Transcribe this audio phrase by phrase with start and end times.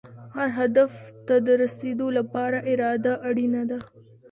[0.35, 0.91] هر هدف
[1.27, 3.79] ته د رسېدو لپاره اراده اړینه ده.